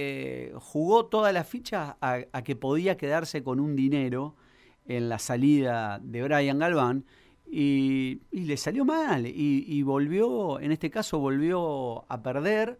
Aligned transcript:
eh, 0.00 0.52
jugó 0.54 1.06
toda 1.06 1.32
la 1.32 1.42
ficha 1.42 1.96
a, 2.00 2.42
que 2.44 2.54
podía 2.54 2.96
quedarse 2.96 3.42
con 3.42 3.58
un 3.58 3.74
dinero 3.74 4.36
en 4.86 5.08
la 5.08 5.18
salida 5.18 5.98
de 6.00 6.22
Brian 6.22 6.60
Galván 6.60 7.04
y, 7.50 8.20
le 8.30 8.56
salió 8.58 8.84
mal 8.84 9.26
y, 9.26 9.82
volvió, 9.82 10.60
en 10.60 10.70
este 10.70 10.88
caso 10.88 11.18
volvió 11.18 12.04
a 12.08 12.22
perder 12.22 12.78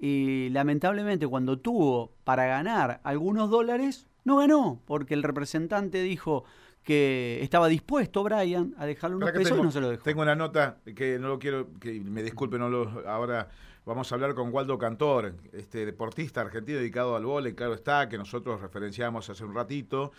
y 0.00 0.48
lamentablemente 0.48 1.28
cuando 1.28 1.56
tuvo 1.56 2.10
para 2.24 2.46
ganar 2.46 3.00
algunos 3.04 3.48
dólares, 3.48 4.08
no 4.26 4.36
ganó 4.36 4.82
porque 4.84 5.14
el 5.14 5.22
representante 5.22 6.02
dijo 6.02 6.44
que 6.82 7.38
estaba 7.42 7.68
dispuesto 7.68 8.22
Brian 8.22 8.74
a 8.76 8.84
dejarle 8.84 9.16
unos 9.16 9.30
pesos 9.30 9.58
y 9.58 9.62
no 9.62 9.70
se 9.70 9.80
lo 9.80 9.88
dejó. 9.88 10.02
Tengo 10.02 10.22
una 10.22 10.34
nota 10.34 10.78
que 10.94 11.18
no 11.18 11.28
lo 11.28 11.38
quiero, 11.38 11.68
que 11.80 12.00
me 12.00 12.22
disculpe, 12.22 12.58
no 12.58 12.68
lo, 12.68 13.08
ahora 13.08 13.48
vamos 13.84 14.10
a 14.10 14.14
hablar 14.16 14.34
con 14.34 14.52
Waldo 14.52 14.78
Cantor, 14.78 15.34
este 15.52 15.86
deportista 15.86 16.40
argentino 16.40 16.78
dedicado 16.78 17.14
al 17.16 17.24
vóley, 17.24 17.54
claro 17.54 17.74
está, 17.74 18.08
que 18.08 18.18
nosotros 18.18 18.60
referenciamos 18.60 19.30
hace 19.30 19.44
un 19.44 19.54
ratito, 19.54 20.12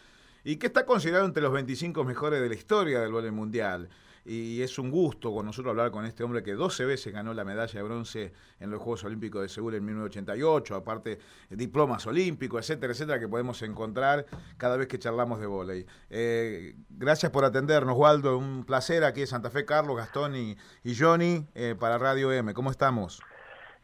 y 0.47 0.55
que 0.55 0.67
está 0.67 0.85
considerado 0.85 1.25
entre 1.25 1.43
los 1.43 1.51
25 1.51 2.05
mejores 2.05 2.39
de 2.39 2.47
la 2.47 2.55
historia 2.55 3.01
del 3.01 3.11
vóley 3.11 3.31
mundial 3.31 3.89
y 4.23 4.61
es 4.61 4.79
un 4.79 4.91
gusto 4.91 5.33
con 5.33 5.45
nosotros 5.45 5.71
hablar 5.71 5.91
con 5.91 6.05
este 6.05 6.23
hombre 6.23 6.41
que 6.41 6.53
12 6.53 6.85
veces 6.85 7.13
ganó 7.13 7.33
la 7.33 7.43
medalla 7.43 7.73
de 7.73 7.83
bronce 7.83 8.33
en 8.61 8.71
los 8.71 8.81
Juegos 8.81 9.03
Olímpicos 9.03 9.41
de 9.41 9.49
Seúl 9.49 9.75
en 9.75 9.83
1988, 9.83 10.75
aparte 10.75 11.19
diplomas 11.49 12.07
olímpicos, 12.07 12.61
etcétera, 12.61 12.93
etcétera, 12.93 13.19
que 13.19 13.27
podemos 13.27 13.61
encontrar 13.61 14.25
cada 14.57 14.77
vez 14.77 14.87
que 14.87 14.99
charlamos 14.99 15.41
de 15.41 15.47
vóley. 15.47 15.85
Eh, 16.09 16.75
gracias 16.89 17.29
por 17.29 17.43
atendernos, 17.43 17.97
Waldo, 17.97 18.37
un 18.37 18.63
placer 18.65 19.03
aquí 19.03 19.21
de 19.21 19.27
Santa 19.27 19.49
Fe, 19.49 19.65
Carlos, 19.65 19.97
Gastón 19.97 20.35
y, 20.35 20.57
Johnny 20.97 21.45
eh, 21.55 21.75
para 21.77 21.97
Radio 21.97 22.31
M. 22.31 22.53
¿Cómo 22.53 22.71
estamos? 22.71 23.21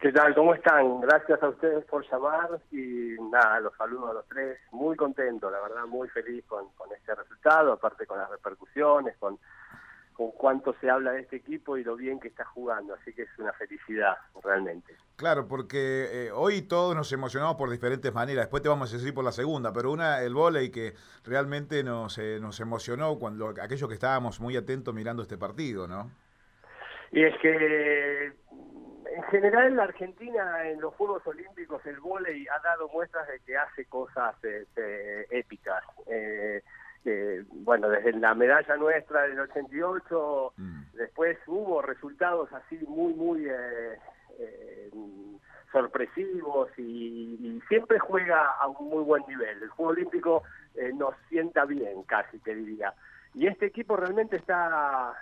¿Qué 0.00 0.12
tal? 0.12 0.34
¿Cómo 0.34 0.54
están? 0.54 1.00
Gracias 1.00 1.42
a 1.42 1.48
ustedes 1.48 1.84
por 1.86 2.08
llamar 2.10 2.60
y 2.70 3.16
nada, 3.30 3.60
los 3.60 3.74
saludo 3.76 4.10
a 4.10 4.14
los 4.14 4.26
tres. 4.28 4.58
Muy 4.72 4.96
contento, 4.96 5.50
la 5.50 5.60
verdad, 5.60 5.86
muy 5.86 6.08
feliz 6.08 6.44
con, 6.46 6.68
con 6.76 6.92
este 6.92 7.14
resultado, 7.14 7.72
aparte 7.72 8.06
con 8.06 8.18
las 8.18 8.30
repercusiones, 8.30 9.16
con 9.18 9.38
con 10.14 10.30
cuánto 10.30 10.74
se 10.80 10.88
habla 10.88 11.10
de 11.12 11.22
este 11.22 11.36
equipo 11.36 11.76
y 11.76 11.82
lo 11.82 11.96
bien 11.96 12.20
que 12.20 12.28
está 12.28 12.44
jugando, 12.44 12.94
así 12.94 13.12
que 13.12 13.22
es 13.22 13.28
una 13.38 13.52
felicidad 13.52 14.16
realmente. 14.42 14.94
Claro, 15.16 15.48
porque 15.48 16.08
eh, 16.10 16.30
hoy 16.32 16.62
todos 16.62 16.94
nos 16.94 17.12
emocionamos 17.12 17.56
por 17.56 17.68
diferentes 17.68 18.14
maneras, 18.14 18.44
después 18.44 18.62
te 18.62 18.68
vamos 18.68 18.92
a 18.92 18.96
decir 18.96 19.12
por 19.12 19.24
la 19.24 19.32
segunda, 19.32 19.72
pero 19.72 19.90
una, 19.90 20.22
el 20.22 20.32
volei 20.32 20.70
que 20.70 20.94
realmente 21.24 21.82
nos, 21.82 22.16
eh, 22.18 22.38
nos 22.40 22.60
emocionó 22.60 23.18
cuando 23.18 23.48
aquellos 23.60 23.88
que 23.88 23.94
estábamos 23.94 24.40
muy 24.40 24.56
atentos 24.56 24.94
mirando 24.94 25.22
este 25.22 25.36
partido, 25.36 25.88
¿no? 25.88 26.10
Y 27.10 27.24
es 27.24 27.34
que 27.42 28.32
en 29.16 29.22
general 29.24 29.76
la 29.76 29.84
Argentina 29.84 30.68
en 30.68 30.80
los 30.80 30.94
Juegos 30.94 31.26
Olímpicos 31.26 31.84
el 31.86 32.00
volei 32.00 32.46
ha 32.48 32.58
dado 32.60 32.88
muestras 32.88 33.26
de 33.28 33.40
que 33.40 33.56
hace 33.56 33.84
cosas 33.86 34.34
este, 34.42 35.26
épicas. 35.36 35.82
Eh, 36.06 36.62
bueno, 37.50 37.88
desde 37.88 38.12
la 38.12 38.34
medalla 38.34 38.76
nuestra 38.76 39.22
del 39.22 39.40
88, 39.40 40.52
mm. 40.56 40.82
después 40.94 41.36
hubo 41.46 41.82
resultados 41.82 42.50
así 42.52 42.78
muy, 42.88 43.12
muy 43.14 43.46
eh, 43.46 43.98
eh, 44.38 44.90
sorpresivos 45.70 46.70
y, 46.78 47.60
siempre 47.68 47.98
juega 47.98 48.50
a 48.60 48.68
un 48.68 48.88
muy 48.88 49.02
buen 49.02 49.22
nivel. 49.26 49.62
El 49.62 49.68
Juego 49.70 49.92
Olímpico 49.92 50.42
eh, 50.74 50.92
nos 50.94 51.14
sienta 51.28 51.64
bien, 51.64 52.02
casi 52.02 52.38
te 52.38 52.54
diría. 52.54 52.92
Y 53.32 53.46
este 53.46 53.66
equipo 53.66 53.96
realmente 53.96 54.36
está, 54.36 55.14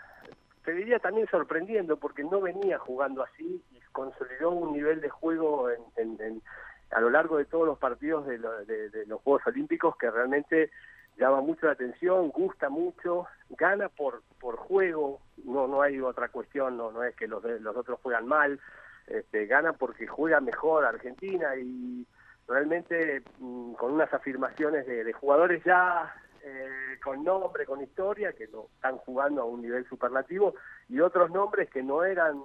te 0.65 0.73
diría 0.73 0.99
también 0.99 1.27
sorprendiendo, 1.29 1.97
porque 1.97 2.25
no 2.25 2.41
venía 2.41 2.79
jugando 2.79 3.23
así 3.23 3.63
y 3.71 3.81
consolidó 3.93 4.51
un 4.51 4.73
nivel 4.73 5.01
de 5.01 5.09
juego 5.09 5.69
en, 5.71 6.43
a 6.91 7.01
lo 7.01 7.11
largo 7.11 7.39
de 7.39 7.45
todos 7.47 7.67
los 7.67 7.79
partidos 7.79 8.27
de, 8.27 8.39
de 8.39 9.07
los 9.07 9.21
Juegos 9.23 9.47
Olímpicos 9.47 9.97
que 9.97 10.11
realmente 10.11 10.71
llama 11.17 11.41
mucho 11.41 11.67
la 11.67 11.73
atención, 11.73 12.31
gusta 12.31 12.69
mucho, 12.69 13.27
gana 13.51 13.89
por 13.89 14.23
por 14.41 14.57
juego, 14.57 15.21
no 15.45 15.67
no 15.69 15.83
hay 15.83 16.01
otra 16.01 16.29
cuestión, 16.29 16.77
no 16.77 16.91
no 16.91 17.03
es 17.03 17.15
que 17.15 17.27
los 17.27 17.43
los 17.45 17.77
otros 17.77 18.01
juegan 18.03 18.27
mal, 18.27 18.61
este, 19.07 19.47
gana 19.47 19.73
porque 19.73 20.07
juega 20.07 20.41
mejor 20.41 20.85
Argentina 20.85 21.55
y 21.57 22.07
realmente 22.49 23.23
mm, 23.39 23.75
con 23.75 23.93
unas 23.93 24.13
afirmaciones 24.13 24.87
de, 24.87 25.13
jugadores 25.13 25.63
ya 25.65 26.15
eh, 26.45 26.99
con 27.03 27.25
nombre, 27.25 27.67
con 27.67 27.83
historia, 27.83 28.33
que 28.33 28.47
lo 28.49 28.69
están 28.75 28.99
jugando 28.99 29.43
a 29.43 29.45
un 29.45 29.63
nivel 29.63 29.87
superlativo, 29.89 30.55
y 30.89 31.01
otros 31.01 31.31
nombres 31.31 31.71
que 31.71 31.83
no 31.83 32.05
eran 32.05 32.43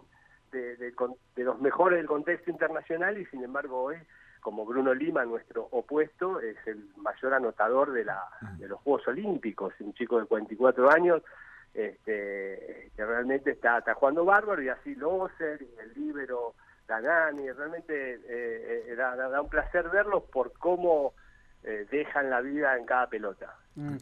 de, 0.52 0.78
de, 0.78 0.94
de 1.36 1.44
los 1.44 1.60
mejores 1.60 1.98
del 1.98 2.08
contexto 2.08 2.50
internacional 2.50 3.18
y 3.18 3.26
sin 3.26 3.44
embargo 3.44 3.82
hoy 3.84 3.98
como 4.48 4.66
Bruno 4.66 4.94
Lima, 4.94 5.26
nuestro 5.26 5.68
opuesto, 5.72 6.40
es 6.40 6.56
el 6.68 6.90
mayor 6.96 7.34
anotador 7.34 7.92
de, 7.92 8.06
la, 8.06 8.24
de 8.58 8.70
los 8.70 8.80
Juegos 8.80 9.06
Olímpicos, 9.10 9.74
un 9.82 9.94
chico 9.94 10.22
de 10.22 10.26
44 10.26 10.90
años 10.90 11.22
este, 11.74 12.90
que 12.96 13.06
realmente 13.06 13.52
está, 13.52 13.80
está 13.80 13.94
jugando 13.96 14.24
bárbaro, 14.24 14.62
y 14.62 14.70
así 14.70 14.96
Loser, 14.96 15.62
y 15.62 15.80
el 15.80 15.94
líbero 15.96 16.56
Danani, 16.88 17.52
realmente 17.52 18.22
eh, 18.26 18.86
eh 18.88 18.96
da, 18.96 19.42
un 19.42 19.50
placer 19.50 19.90
verlos 19.90 20.24
por 20.32 20.54
cómo 20.54 21.14
eh, 21.68 21.86
dejan 21.92 22.30
la 22.30 22.42
vida 22.42 22.78
en 22.78 22.86
cada 22.86 23.08
pelota. 23.08 23.56
Mm. 23.76 23.98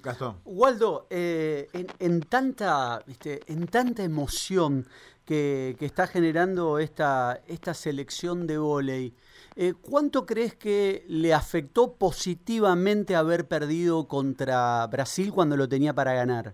Waldo, 0.45 1.07
eh, 1.09 1.67
en, 1.99 2.21
tanta, 2.21 2.99
en 3.25 3.67
tanta 3.67 4.03
emoción 4.03 4.85
que, 5.25 5.75
que, 5.77 5.85
está 5.85 6.07
generando 6.07 6.79
esta, 6.79 7.41
esta 7.47 7.73
selección 7.73 8.47
de 8.47 8.57
vóley, 8.57 9.13
eh, 9.57 9.73
¿Cuánto 9.81 10.25
crees 10.25 10.53
que 10.53 11.05
le 11.07 11.33
afectó 11.33 11.95
positivamente 11.97 13.15
haber 13.15 13.47
perdido 13.47 14.05
contra 14.05 14.85
Brasil 14.87 15.31
cuando 15.33 15.55
lo 15.55 15.69
tenía 15.69 15.93
para 15.93 16.13
ganar? 16.13 16.53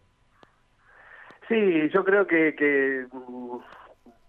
Sí, 1.47 1.89
yo 1.91 2.05
creo 2.05 2.27
que, 2.27 3.07
mm, 3.11 3.57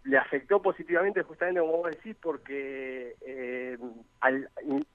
le 0.04 0.18
afectó 0.18 0.60
positivamente 0.60 1.22
justamente 1.22 1.60
como 1.60 1.78
vos 1.78 1.90
decís 1.90 2.16
porque 2.20 3.14
eh, 3.20 3.78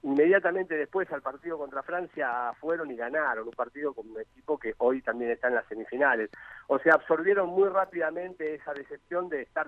inmediatamente 0.02 0.76
después 0.76 1.10
al 1.12 1.22
partido 1.22 1.58
contra 1.58 1.82
Francia 1.84 2.52
fueron 2.60 2.92
y 2.92 2.96
ganaron 2.98 3.48
un 3.48 3.54
partido 3.54 3.94
con 3.94 4.10
un 4.10 4.20
equipo 4.20 4.60
que 4.60 4.74
hoy 4.80 5.02
también 5.02 5.32
está 5.32 5.48
en 5.48 5.56
las 5.56 5.68
semifinales 5.68 6.30
o 6.68 6.78
sea 6.80 6.96
absorbieron 6.96 7.48
muy 7.50 7.70
rápidamente 7.70 8.56
esa 8.56 8.74
decepción 8.74 9.30
de 9.30 9.44
estar 9.44 9.68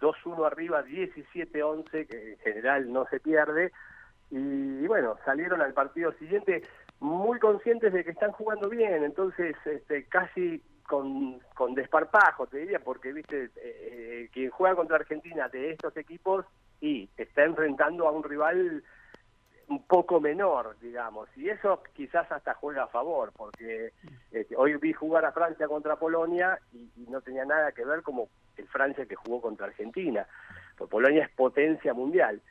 2-1 0.00 0.46
arriba, 0.46 0.84
17-11, 0.84 2.06
que 2.08 2.32
en 2.32 2.38
general 2.38 2.92
no 2.92 3.06
se 3.06 3.20
pierde. 3.20 3.72
Y, 4.30 4.86
bueno, 4.86 5.16
salieron 5.24 5.60
al 5.60 5.74
partido 5.74 6.12
siguiente 6.12 6.62
muy 7.00 7.38
conscientes 7.38 7.92
de 7.92 8.04
que 8.04 8.10
están 8.10 8.32
jugando 8.32 8.68
bien, 8.68 9.04
entonces 9.04 9.56
este, 9.64 10.04
casi 10.04 10.62
con, 10.90 11.38
con 11.54 11.72
desparpajo, 11.72 12.48
te 12.48 12.58
diría, 12.58 12.80
porque 12.80 13.12
viste, 13.12 13.44
eh, 13.44 13.50
eh, 13.62 14.28
quien 14.32 14.50
juega 14.50 14.74
contra 14.74 14.96
Argentina 14.96 15.48
de 15.48 15.70
estos 15.70 15.96
equipos 15.96 16.44
y 16.80 17.08
está 17.16 17.44
enfrentando 17.44 18.08
a 18.08 18.10
un 18.10 18.24
rival 18.24 18.82
un 19.68 19.86
poco 19.86 20.20
menor, 20.20 20.76
digamos, 20.80 21.28
y 21.36 21.48
eso 21.48 21.80
quizás 21.94 22.30
hasta 22.32 22.54
juega 22.54 22.82
a 22.82 22.88
favor, 22.88 23.30
porque 23.36 23.92
este, 24.32 24.56
hoy 24.56 24.74
vi 24.78 24.92
jugar 24.92 25.24
a 25.24 25.30
Francia 25.30 25.68
contra 25.68 25.94
Polonia 25.94 26.58
y, 26.72 26.90
y, 26.96 27.06
no 27.08 27.20
tenía 27.20 27.44
nada 27.44 27.70
que 27.70 27.84
ver 27.84 28.02
como 28.02 28.28
el 28.56 28.66
Francia 28.66 29.06
que 29.06 29.14
jugó 29.14 29.40
contra 29.40 29.66
Argentina, 29.66 30.26
porque 30.76 30.90
Polonia 30.90 31.22
es 31.22 31.30
potencia 31.30 31.94
mundial, 31.94 32.42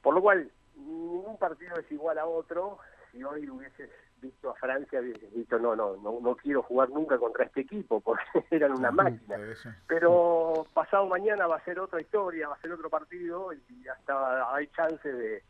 por 0.00 0.14
lo 0.14 0.22
cual 0.22 0.48
ningún 0.76 1.36
partido 1.38 1.76
es 1.76 1.90
igual 1.90 2.20
a 2.20 2.26
otro, 2.26 2.78
si 3.10 3.22
hoy 3.24 3.48
hubieses 3.48 3.90
visto 4.20 4.50
a 4.50 4.54
Francia, 4.54 5.00
hubieses 5.00 5.32
dicho, 5.34 5.58
no, 5.58 5.74
no, 5.74 5.96
no, 5.96 6.20
no 6.20 6.36
quiero 6.36 6.62
jugar 6.62 6.90
nunca 6.90 7.18
contra 7.18 7.44
este 7.44 7.62
equipo, 7.62 8.00
porque 8.04 8.22
eran 8.50 8.72
una 8.72 8.90
máquina. 8.90 9.38
Pero 9.86 10.66
pasado 10.74 11.06
mañana 11.06 11.46
va 11.46 11.56
a 11.56 11.64
ser 11.64 11.78
otra 11.80 12.00
historia, 12.00 12.48
va 12.48 12.54
a 12.54 12.60
ser 12.60 12.72
otro 12.72 12.90
partido 12.90 13.52
y 13.52 13.88
hasta 13.88 14.54
hay 14.54 14.66
chance 14.68 15.10
de, 15.10 15.42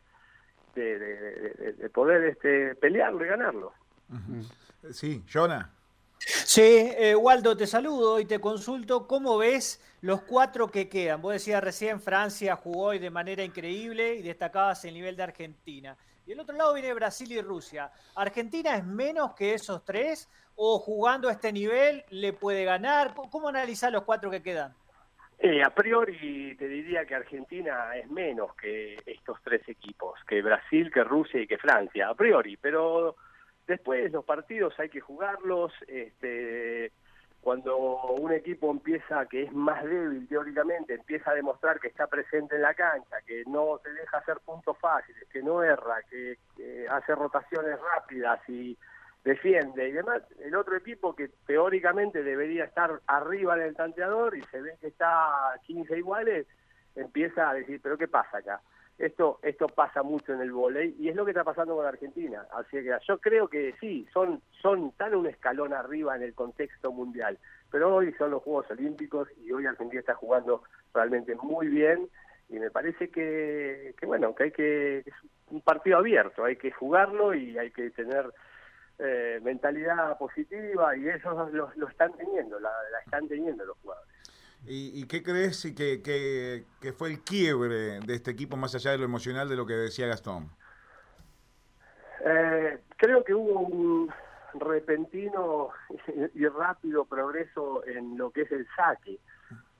de, 0.75 1.91
poder 1.93 2.25
este, 2.25 2.75
pelearlo 2.77 3.25
y 3.25 3.29
ganarlo. 3.29 3.73
Sí, 4.91 5.23
Jonah. 5.31 5.71
Sí, 6.19 6.61
eh, 6.63 7.15
Waldo, 7.17 7.57
te 7.57 7.67
saludo 7.67 8.21
y 8.21 8.27
te 8.27 8.41
consulto. 8.41 9.07
¿Cómo 9.07 9.39
ves 9.39 9.81
los 10.03 10.21
cuatro 10.23 10.69
que 10.69 10.89
quedan? 10.89 11.23
Vos 11.23 11.33
decías 11.33 11.65
recién 11.65 12.01
Francia 12.01 12.57
jugó 12.57 12.89
hoy 12.89 12.99
de 12.99 13.11
manera 13.11 13.43
increíble 13.43 14.17
y 14.17 14.23
destacabas 14.23 14.85
el 14.85 14.95
nivel 14.95 15.17
de 15.17 15.23
Argentina. 15.23 15.97
Y 16.31 16.33
el 16.33 16.39
otro 16.39 16.55
lado 16.55 16.73
viene 16.75 16.95
Brasil 16.95 17.33
y 17.33 17.43
Rusia. 17.43 17.91
¿Argentina 18.15 18.77
es 18.77 18.87
menos 18.87 19.35
que 19.35 19.53
esos 19.53 19.85
tres? 19.85 20.31
¿O 20.55 20.79
jugando 20.79 21.29
a 21.29 21.33
este 21.33 21.53
nivel 21.53 22.05
le 22.11 22.33
puede 22.33 22.65
ganar? 22.65 23.15
¿Cómo 23.33 23.49
analizar 23.49 23.91
los 23.91 24.05
cuatro 24.05 24.31
que 24.31 24.41
quedan? 24.41 24.73
Eh, 25.41 25.61
a 25.61 25.75
priori 25.75 26.55
te 26.55 26.69
diría 26.69 27.05
que 27.05 27.17
Argentina 27.17 27.97
es 27.97 28.09
menos 28.09 28.55
que 28.55 28.95
estos 29.07 29.43
tres 29.43 29.69
equipos, 29.69 30.21
que 30.29 30.41
Brasil, 30.41 30.93
que 30.93 31.03
Rusia 31.03 31.41
y 31.41 31.49
que 31.49 31.59
Francia, 31.59 32.09
a 32.09 32.15
priori, 32.15 32.57
pero 32.57 33.17
Después 33.71 34.11
los 34.11 34.25
partidos 34.25 34.75
hay 34.81 34.89
que 34.89 34.99
jugarlos, 34.99 35.73
este, 35.87 36.91
cuando 37.41 37.77
un 38.13 38.33
equipo 38.33 38.71
empieza, 38.71 39.27
que 39.27 39.45
es 39.45 39.53
más 39.53 39.83
débil 39.85 40.29
teóricamente, 40.29 40.95
empieza 40.95 41.31
a 41.31 41.35
demostrar 41.35 41.81
que 41.81 41.89
está 41.89 42.07
presente 42.07 42.57
en 42.57 42.63
la 42.63 42.75
cancha, 42.75 43.17
que 43.27 43.45
no 43.47 43.81
se 43.83 43.91
deja 43.93 44.19
hacer 44.19 44.39
puntos 44.45 44.77
fáciles, 44.79 45.27
que 45.33 45.43
no 45.43 45.63
erra, 45.63 46.03
que, 46.11 46.37
hace 46.91 47.15
rotaciones 47.15 47.79
rápidas 47.81 48.41
y 48.49 48.77
defiende 49.25 49.89
y 49.89 49.93
demás, 49.93 50.23
el 50.41 50.55
otro 50.55 50.77
equipo 50.77 51.15
que 51.15 51.29
teóricamente 51.47 52.23
debería 52.23 52.65
estar 52.65 53.01
arriba 53.07 53.57
del 53.57 53.77
tanteador 53.77 54.37
y 54.37 54.43
se 54.45 54.61
ve 54.61 54.77
que 54.81 54.89
está 54.89 55.55
15 55.67 55.99
iguales, 55.99 56.47
empieza 56.95 57.49
a 57.49 57.55
decir, 57.55 57.81
pero 57.83 57.97
¿qué 57.97 58.09
pasa 58.09 58.39
acá? 58.39 58.61
Esto, 59.01 59.39
esto 59.43 59.67
pasa 59.67 60.03
mucho 60.03 60.35
en 60.35 60.43
el 60.43 60.53
volei 60.53 60.95
y 60.99 61.09
es 61.09 61.17
lo 61.17 61.25
que 61.25 61.31
está 61.31 61.43
pasando 61.43 61.75
con 61.75 61.87
Argentina. 61.87 62.45
Así 62.53 62.83
que 62.83 62.95
yo 63.09 63.19
creo 63.19 63.49
que 63.49 63.75
sí, 63.81 64.07
son, 64.13 64.43
son 64.61 64.93
tan 64.93 65.15
un 65.15 65.27
escalón 65.27 65.73
arriba 65.73 66.15
en 66.17 66.23
el 66.23 66.35
contexto 66.35 66.93
mundial. 66.93 67.39
Pero 67.71 67.95
hoy 67.95 68.13
son 68.19 68.31
los 68.33 68.43
Juegos 68.43 68.71
Olímpicos 68.71 69.29
y 69.39 69.53
hoy 69.53 69.65
Argentina 69.65 70.01
está 70.01 70.15
jugando 70.15 70.65
realmente 70.93 71.35
muy 71.37 71.69
bien 71.69 72.11
y 72.51 72.59
me 72.59 72.71
parece 72.71 73.09
que, 73.09 73.95
que 73.99 74.05
bueno, 74.05 74.35
que 74.35 74.43
hay 74.43 74.51
que, 74.51 74.99
es 74.99 75.15
un 75.51 75.63
partido 75.63 75.97
abierto, 75.97 76.45
hay 76.45 76.57
que 76.57 76.71
jugarlo 76.71 77.33
y 77.35 77.57
hay 77.57 77.71
que 77.71 77.91
tener 77.93 78.31
eh, 78.99 79.41
mentalidad 79.43 80.19
positiva 80.19 80.95
y 80.95 81.09
eso 81.09 81.49
lo, 81.51 81.71
lo 81.75 81.89
están 81.89 82.13
teniendo, 82.13 82.61
la, 82.61 82.71
la 82.93 82.99
están 82.99 83.27
teniendo 83.29 83.65
los 83.65 83.79
jugadores. 83.79 84.20
¿Y, 84.67 85.07
qué 85.07 85.23
crees 85.23 85.63
que, 85.77 86.03
que, 86.03 86.93
fue 86.93 87.09
el 87.09 87.21
quiebre 87.21 88.01
de 88.01 88.15
este 88.15 88.31
equipo 88.31 88.57
más 88.57 88.75
allá 88.75 88.93
de 88.93 88.99
lo 88.99 89.05
emocional 89.05 89.49
de 89.49 89.57
lo 89.57 89.67
que 89.67 89.73
decía 89.73 90.07
Gastón? 90.07 90.51
Eh, 92.25 92.79
creo 92.97 93.25
que 93.25 93.35
hubo 93.35 93.61
un 93.61 94.13
repentino 94.55 95.71
y 96.35 96.47
rápido 96.47 97.05
progreso 97.05 97.85
en 97.87 98.19
lo 98.19 98.31
que 98.31 98.43
es 98.43 98.53
el 98.53 98.67
saque. 98.77 99.19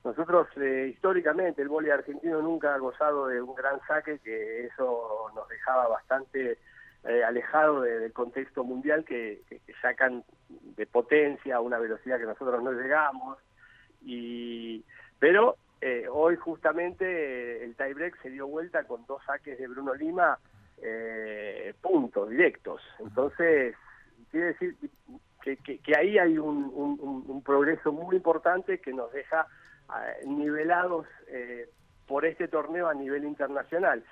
Nosotros 0.03 0.47
eh, 0.57 0.89
históricamente 0.91 1.61
el 1.61 1.69
vóley 1.69 1.91
argentino 1.91 2.41
nunca 2.41 2.73
ha 2.73 2.79
gozado 2.79 3.27
de 3.27 3.39
un 3.39 3.53
gran 3.53 3.79
saque, 3.87 4.17
que 4.19 4.65
eso 4.65 5.31
nos 5.35 5.47
dejaba 5.47 5.87
bastante 5.87 6.57
eh, 7.03 7.23
alejado 7.23 7.81
del 7.81 8.11
contexto 8.11 8.63
mundial, 8.63 9.05
que, 9.05 9.41
que, 9.47 9.61
sacan 9.79 10.23
de 10.49 10.87
potencia 10.87 11.57
a 11.57 11.61
una 11.61 11.77
velocidad 11.77 12.17
que 12.17 12.25
nosotros 12.25 12.63
no 12.63 12.71
llegamos 12.71 13.37
y 14.01 14.83
pero 15.19 15.57
eh, 15.81 16.07
hoy 16.11 16.35
justamente 16.35 17.05
eh, 17.05 17.63
el 17.63 17.75
tiebreak 17.75 18.21
se 18.21 18.29
dio 18.29 18.47
vuelta 18.47 18.83
con 18.83 19.05
dos 19.07 19.23
saques 19.25 19.57
de 19.57 19.67
Bruno 19.67 19.95
Lima 19.95 20.37
eh, 20.81 21.73
puntos 21.81 22.29
directos. 22.29 22.81
Entonces 22.99 23.75
quiere 24.29 24.47
decir 24.47 24.75
que, 25.41 25.57
que, 25.57 25.95
ahí 25.97 26.19
hay 26.19 26.37
un, 26.37 26.71
un, 27.27 27.41
progreso 27.43 27.91
muy 27.91 28.15
importante 28.15 28.79
que 28.79 28.93
nos 28.93 29.11
deja 29.11 29.47
nivelados 30.25 31.07
por 32.07 32.25
este 32.25 32.47
torneo 32.47 32.87
a 32.87 32.93
nivel 32.93 33.25
internacional. 33.25 34.03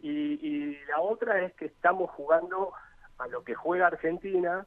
Y, 0.00 0.10
y 0.10 0.78
la 0.86 1.00
otra 1.00 1.42
es 1.42 1.52
que 1.54 1.66
estamos 1.66 2.10
jugando 2.10 2.72
a 3.18 3.26
lo 3.28 3.44
que 3.44 3.54
juega 3.54 3.86
Argentina 3.86 4.66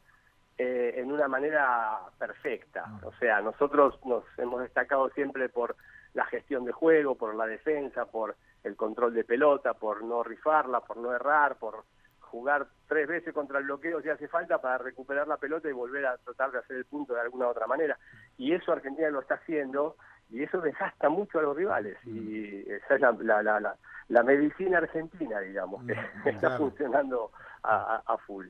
eh, 0.64 0.94
en 1.00 1.12
una 1.12 1.28
manera 1.28 1.98
perfecta. 2.20 2.84
Ah. 2.86 3.00
O 3.06 3.14
sea, 3.14 3.42
nosotros 3.42 4.00
nos 4.06 4.24
hemos 4.38 4.62
destacado 4.62 5.10
siempre 5.10 5.50
por 5.50 5.76
la 6.14 6.26
gestión 6.26 6.66
de 6.66 6.72
juego, 6.72 7.16
por 7.16 7.34
la 7.34 7.48
defensa, 7.48 8.06
por 8.06 8.36
el 8.64 8.76
control 8.76 9.16
de 9.16 9.24
pelota, 9.24 9.74
por 9.74 10.04
no 10.04 10.22
rifarla, 10.22 10.82
por 10.82 10.98
no 10.98 11.16
errar, 11.16 11.56
por 11.56 11.86
jugar 12.20 12.68
tres 12.88 13.08
veces 13.08 13.34
contra 13.34 13.58
el 13.58 13.66
bloqueo 13.66 14.04
si 14.04 14.10
hace 14.10 14.28
falta 14.28 14.62
para 14.62 14.78
recuperar 14.78 15.28
la 15.28 15.38
pelota 15.38 15.68
y 15.68 15.74
volver 15.74 16.06
a 16.06 16.18
tratar 16.18 16.52
de 16.52 16.60
hacer 16.60 16.78
el 16.78 16.86
punto 16.86 17.16
de 17.16 17.22
alguna 17.22 17.48
otra 17.48 17.66
manera. 17.66 17.98
Y 18.38 18.54
eso 18.54 18.72
Argentina 18.72 19.10
lo 19.10 19.22
está 19.22 19.36
haciendo 19.36 19.96
y 20.30 20.44
eso 20.44 20.62
desgasta 20.62 21.10
mucho 21.10 21.40
a 21.40 21.42
los 21.42 21.58
rivales. 21.58 21.98
Y 22.06 22.70
esa 22.70 22.96
es 22.96 23.02
la, 23.02 23.12
la, 23.20 23.42
la, 23.42 23.76
la 24.10 24.24
medicina 24.24 24.78
argentina, 24.78 25.40
digamos, 25.40 25.84
que 25.86 25.96
mm, 25.96 26.28
está 26.28 26.56
funcionando 26.56 27.32
a, 27.64 28.18
full. 28.26 28.48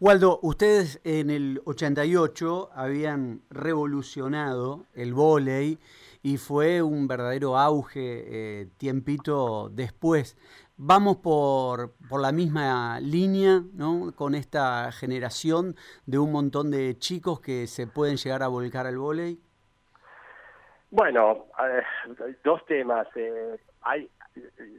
Waldo, 0.00 0.38
ustedes 0.42 1.00
en 1.04 1.30
el 1.30 1.60
88 1.64 2.70
habían 2.74 3.42
revolucionado 3.50 4.86
el 4.94 5.14
vóley 5.14 5.78
y 6.22 6.38
fue 6.38 6.82
un 6.82 7.06
verdadero 7.06 7.58
auge 7.58 8.00
eh, 8.62 8.68
tiempito 8.76 9.70
después. 9.72 10.36
Vamos 10.76 11.18
por, 11.18 11.94
por 12.08 12.20
la 12.20 12.32
misma 12.32 13.00
línea, 13.00 13.64
¿no? 13.72 14.12
Con 14.14 14.34
esta 14.34 14.92
generación 14.92 15.76
de 16.04 16.18
un 16.18 16.32
montón 16.32 16.70
de 16.70 16.98
chicos 16.98 17.40
que 17.40 17.66
se 17.66 17.86
pueden 17.86 18.16
llegar 18.16 18.42
a 18.42 18.48
volcar 18.48 18.86
al 18.86 18.98
vóley. 18.98 19.40
Bueno, 20.90 21.46
dos 22.44 22.64
temas. 22.66 23.08
Eh, 23.16 23.58
hay 23.82 24.08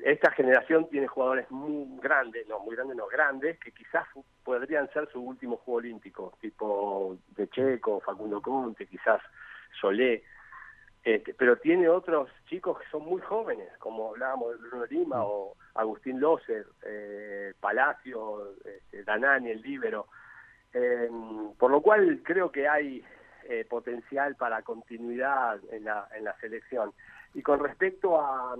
esta 0.03 0.31
generación 0.31 0.87
tiene 0.89 1.07
jugadores 1.07 1.49
muy 1.49 1.99
grandes, 1.99 2.47
no 2.47 2.59
muy 2.59 2.75
grandes, 2.75 2.95
no 2.95 3.07
grandes, 3.07 3.59
que 3.59 3.71
quizás 3.71 4.05
podrían 4.43 4.91
ser 4.91 5.09
su 5.11 5.21
último 5.21 5.57
juego 5.57 5.79
olímpico, 5.79 6.33
tipo 6.39 7.17
de 7.35 7.49
Checo, 7.49 7.99
Facundo 7.99 8.41
Conte, 8.41 8.85
quizás 8.85 9.21
Solé. 9.79 10.23
Este, 11.03 11.33
pero 11.33 11.57
tiene 11.57 11.87
otros 11.87 12.29
chicos 12.49 12.79
que 12.79 12.89
son 12.89 13.05
muy 13.05 13.21
jóvenes, 13.21 13.69
como 13.79 14.09
hablábamos 14.09 14.51
de 14.51 14.67
Bruno 14.67 14.85
Lima 14.85 15.23
o 15.23 15.55
Agustín 15.75 16.19
Loser, 16.19 16.65
eh, 16.85 17.53
Palacio, 17.59 18.55
este, 18.65 19.03
Danani, 19.03 19.51
el 19.51 19.61
Líbero. 19.61 20.07
Eh, 20.73 21.09
por 21.57 21.71
lo 21.71 21.81
cual 21.81 22.21
creo 22.23 22.51
que 22.51 22.67
hay 22.67 23.03
eh, 23.49 23.65
potencial 23.69 24.35
para 24.35 24.61
continuidad 24.61 25.59
en 25.71 25.85
la, 25.85 26.07
en 26.15 26.23
la 26.23 26.37
selección. 26.39 26.93
Y 27.33 27.41
con 27.41 27.59
respecto 27.59 28.19
a, 28.19 28.55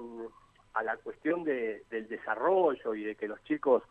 a 0.74 0.84
la 0.84 0.98
cuestión 0.98 1.44
de, 1.44 1.84
del 1.90 2.08
desarrollo 2.08 2.94
y 2.94 3.04
de 3.04 3.16
que 3.16 3.28
los 3.28 3.44
chicos 3.44 3.84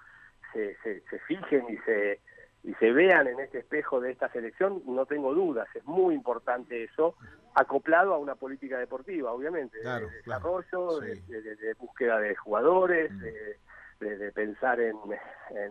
se, 0.52 0.76
se, 0.82 1.18
fijen 1.26 1.66
y 1.68 1.76
se, 1.78 2.20
y 2.62 2.74
se 2.74 2.92
vean 2.92 3.26
en 3.26 3.40
este 3.40 3.58
espejo 3.58 4.00
de 4.00 4.12
esta 4.12 4.28
selección, 4.30 4.82
no 4.86 5.06
tengo 5.06 5.34
dudas, 5.34 5.68
es 5.74 5.84
muy 5.84 6.14
importante 6.14 6.84
eso, 6.84 7.14
acoplado 7.54 8.14
a 8.14 8.18
una 8.18 8.34
política 8.34 8.78
deportiva, 8.78 9.32
obviamente, 9.32 9.78
de, 9.78 10.06
desarrollo, 10.24 11.00
de, 11.00 11.74
búsqueda 11.78 12.18
de 12.20 12.36
jugadores, 12.36 13.10
mm. 13.12 14.04
de, 14.04 14.32
pensar 14.32 14.80
en, 14.80 14.96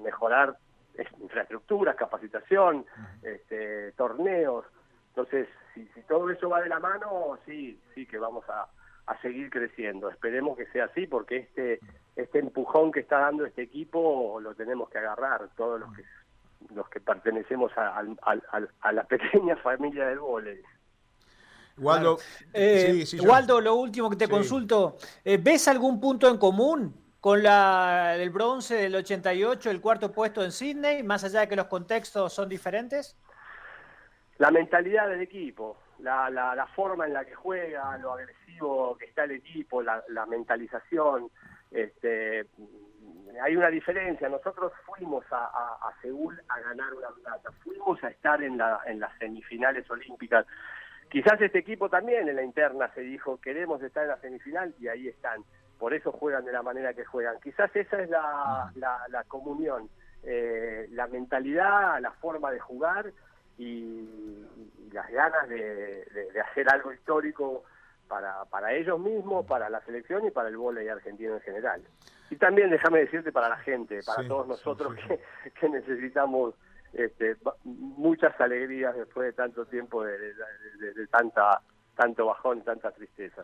mejorar 0.03 0.57
infraestructuras, 1.21 1.95
capacitación, 1.95 2.77
mm. 2.77 3.25
este, 3.25 3.91
torneos. 3.93 4.65
Entonces, 5.15 5.47
si, 5.73 5.87
si 5.93 6.01
todo 6.01 6.29
eso 6.29 6.49
va 6.49 6.61
de 6.61 6.67
la 6.67 6.79
mano, 6.79 7.37
sí, 7.45 7.79
sí 7.93 8.05
que 8.05 8.17
vamos 8.17 8.43
a, 8.49 8.67
a 9.05 9.21
seguir 9.21 9.49
creciendo. 9.49 10.09
Esperemos 10.09 10.57
que 10.57 10.65
sea 10.67 10.85
así 10.85 11.07
porque 11.07 11.37
este 11.37 11.79
este 12.15 12.39
empujón 12.39 12.91
que 12.91 13.01
está 13.01 13.19
dando 13.19 13.45
este 13.45 13.61
equipo 13.61 14.39
lo 14.39 14.55
tenemos 14.55 14.89
que 14.89 14.97
agarrar 14.97 15.49
todos 15.55 15.79
los 15.79 15.93
que 15.93 16.03
los 16.73 16.89
que 16.89 16.99
pertenecemos 16.99 17.71
a, 17.77 18.03
a, 18.21 18.91
la 18.91 19.03
pequeña 19.07 19.55
familia 19.57 20.07
del 20.07 20.19
vóley. 20.19 20.59
Waldo, 21.77 22.17
eh, 22.53 23.05
Waldo, 23.21 23.59
lo 23.59 23.75
último 23.75 24.09
que 24.09 24.15
te 24.15 24.29
consulto, 24.29 24.97
eh, 25.23 25.37
¿ves 25.37 25.67
algún 25.67 25.99
punto 25.99 26.29
en 26.29 26.37
común 26.37 26.95
con 27.19 27.43
la 27.43 28.15
del 28.17 28.29
bronce 28.29 28.75
del 28.75 28.95
88, 28.95 29.69
el 29.69 29.81
cuarto 29.81 30.11
puesto 30.11 30.43
en 30.43 30.51
Sydney, 30.51 31.03
más 31.03 31.23
allá 31.25 31.41
de 31.41 31.49
que 31.49 31.55
los 31.57 31.67
contextos 31.67 32.33
son 32.33 32.47
diferentes? 32.47 33.17
La 34.37 34.51
mentalidad 34.51 35.07
del 35.07 35.21
equipo, 35.21 35.77
la, 35.99 36.29
la, 36.29 36.55
la 36.55 36.67
forma 36.67 37.05
en 37.05 37.13
la 37.13 37.23
que 37.23 37.35
juega, 37.35 37.97
lo 37.97 38.13
agresivo 38.13 38.97
que 38.97 39.05
está 39.05 39.23
el 39.23 39.31
equipo, 39.31 39.81
la, 39.81 40.03
la 40.09 40.25
mentalización. 40.25 41.29
Este, 41.71 42.45
hay 43.41 43.55
una 43.55 43.69
diferencia. 43.69 44.27
Nosotros 44.27 44.73
fuimos 44.85 45.25
a, 45.31 45.45
a, 45.45 45.89
a, 45.89 46.01
Seúl 46.01 46.39
a 46.49 46.59
ganar 46.59 46.93
una 46.93 47.09
plata, 47.23 47.49
fuimos 47.63 48.03
a 48.03 48.09
estar 48.09 48.41
en, 48.43 48.57
la, 48.57 48.81
en 48.85 48.99
las 48.99 49.17
semifinales 49.19 49.89
olímpicas. 49.89 50.45
Quizás 51.09 51.39
este 51.39 51.59
equipo 51.59 51.89
también 51.89 52.27
en 52.27 52.35
la 52.35 52.43
interna 52.43 52.91
se 52.93 53.01
dijo, 53.01 53.39
queremos 53.39 53.81
estar 53.83 54.03
en 54.03 54.09
la 54.09 54.19
semifinal 54.19 54.73
y 54.79 54.89
ahí 54.89 55.07
están. 55.07 55.43
Por 55.79 55.93
eso 55.93 56.11
juegan 56.11 56.45
de 56.45 56.51
la 56.51 56.61
manera 56.61 56.93
que 56.93 57.05
juegan. 57.05 57.39
Quizás 57.41 57.73
esa 57.75 58.01
es 58.01 58.09
la, 58.09 58.71
la, 58.75 58.99
la 59.09 59.23
comunión, 59.25 59.89
eh, 60.23 60.87
la 60.91 61.07
mentalidad, 61.07 62.01
la 62.01 62.11
forma 62.11 62.51
de 62.51 62.59
jugar 62.59 63.11
y, 63.57 64.09
las 64.91 65.09
ganas 65.11 65.49
de, 65.49 66.05
hacer 66.49 66.69
algo 66.69 66.93
histórico 66.93 67.63
para, 68.07 68.45
para 68.45 68.73
ellos 68.73 68.97
mismos, 68.97 69.45
para 69.45 69.69
la 69.69 69.81
selección 69.81 70.25
y 70.25 70.31
para 70.31 70.47
el 70.47 70.55
voleibol 70.55 70.97
argentino 70.97 71.33
en 71.33 71.41
general. 71.41 71.81
Y 72.29 72.37
también, 72.37 72.69
déjame 72.69 72.99
decirte, 72.99 73.31
para 73.31 73.49
la 73.49 73.57
gente, 73.57 73.99
para 74.05 74.27
todos 74.27 74.47
nosotros 74.47 74.95
Que, 75.59 75.69
necesitamos 75.69 76.55
este, 76.93 77.35
muchas 77.63 78.39
alegrías 78.39 78.95
después 78.95 79.27
de 79.27 79.33
tanto 79.33 79.65
tiempo 79.65 80.03
de, 80.03 80.17
de, 80.17 81.07
tanta 81.07 81.61
tanto 81.95 82.25
bajón, 82.25 82.61
tanta 82.61 82.91
tristeza. 82.91 83.43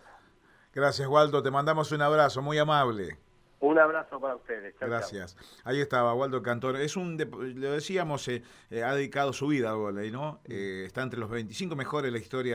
Gracias, 0.74 1.08
Waldo. 1.08 1.44
Te 1.44 1.52
mandamos 1.52 1.92
un 1.92 2.02
abrazo 2.02 2.42
muy 2.42 2.58
amable. 2.58 3.18
Un 3.62 3.78
abrazo 3.78 4.20
para 4.20 4.36
ustedes. 4.36 4.74
Gracias. 4.80 5.38
Ahí 5.64 5.80
estaba 5.80 6.16
Waldo 6.16 6.42
Cantor. 6.42 6.78
Es 6.78 6.98
un, 6.98 7.16
lo 7.16 7.72
decíamos, 7.72 8.28
eh, 8.28 8.42
eh, 8.72 8.84
ha 8.84 8.96
dedicado 8.96 9.34
su 9.34 9.48
vida 9.48 9.70
al 9.70 9.78
volei, 9.78 10.10
¿no? 10.10 10.40
Eh, 10.46 10.84
está 10.88 11.04
entre 11.04 11.20
los 11.20 11.30
25 11.30 11.76
mejores 11.76 12.12
de 12.12 12.12
la 12.12 12.18
historia. 12.18 12.50